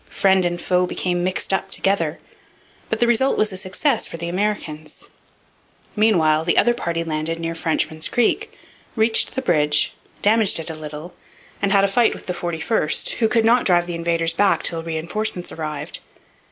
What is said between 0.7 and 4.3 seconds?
became mixed up together; but the result was a success for the